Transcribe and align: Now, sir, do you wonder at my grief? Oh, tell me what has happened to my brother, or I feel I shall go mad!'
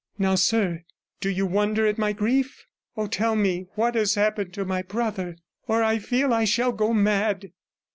Now, 0.17 0.33
sir, 0.33 0.81
do 1.19 1.29
you 1.29 1.45
wonder 1.45 1.85
at 1.85 1.99
my 1.99 2.11
grief? 2.11 2.65
Oh, 2.97 3.05
tell 3.05 3.35
me 3.35 3.67
what 3.75 3.93
has 3.93 4.15
happened 4.15 4.51
to 4.53 4.65
my 4.65 4.81
brother, 4.81 5.35
or 5.67 5.83
I 5.83 5.99
feel 5.99 6.33
I 6.33 6.43
shall 6.45 6.71
go 6.71 6.91
mad!' 6.91 7.51